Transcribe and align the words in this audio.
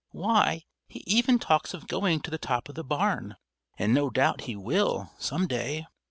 Why, 0.13 0.63
he 0.87 1.03
even 1.05 1.37
talks 1.37 1.75
of 1.75 1.85
going 1.87 2.21
to 2.21 2.31
the 2.31 2.39
top 2.39 2.67
of 2.69 2.73
the 2.73 2.83
barn, 2.83 3.35
and 3.77 3.93
no 3.93 4.09
doubt 4.09 4.41
he 4.45 4.55
will, 4.55 5.11
some 5.19 5.45
day." 5.45 5.85